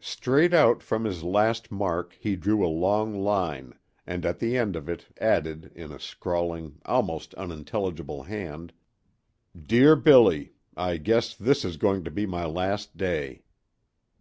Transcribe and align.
Straight 0.00 0.52
out 0.52 0.82
from 0.82 1.04
his 1.04 1.22
last 1.22 1.70
mark 1.70 2.16
he 2.18 2.34
drew 2.34 2.66
a 2.66 2.66
long 2.66 3.16
line, 3.20 3.74
and 4.04 4.26
at 4.26 4.40
the 4.40 4.56
end 4.58 4.74
of 4.74 4.88
it 4.88 5.06
added 5.20 5.70
in 5.76 5.92
a 5.92 6.00
scrawling, 6.00 6.80
almost 6.86 7.34
unintelligible, 7.34 8.24
hand: 8.24 8.72
"Dear 9.56 9.94
Billy, 9.94 10.54
I 10.76 10.96
guess 10.96 11.36
this 11.36 11.64
is 11.64 11.76
going 11.76 12.02
to 12.02 12.10
be 12.10 12.26
my 12.26 12.46
last 12.46 12.96
day." 12.96 13.44